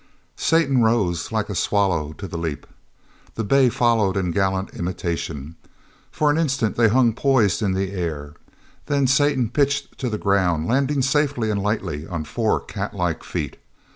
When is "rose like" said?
0.81-1.47